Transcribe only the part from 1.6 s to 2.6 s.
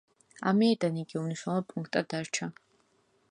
პუნქტად დარჩა.